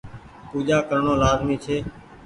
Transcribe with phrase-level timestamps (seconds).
[0.49, 1.77] پوجآ ڪرڻو لآزمي ڇي۔